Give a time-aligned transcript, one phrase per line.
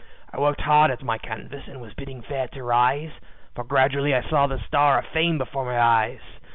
[0.33, 3.11] I worked hard at my canvas, and was bidding fair to rise,
[3.53, 6.21] For gradually I saw the star of fame before my eyes.